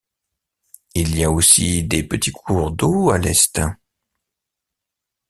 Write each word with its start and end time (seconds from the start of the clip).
Il 0.95 1.15
y 1.15 1.23
a 1.23 1.29
aussi 1.29 1.83
des 1.83 2.01
petits 2.01 2.31
cours 2.31 2.71
d'eau 2.71 3.11
à 3.11 3.19
l'est. 3.19 3.59